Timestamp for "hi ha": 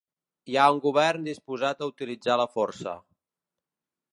0.51-0.69